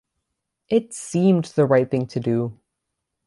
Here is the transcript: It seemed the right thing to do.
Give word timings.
It 0.67 0.95
seemed 0.95 1.45
the 1.45 1.67
right 1.67 1.87
thing 1.91 2.07
to 2.07 2.19
do. 2.19 2.57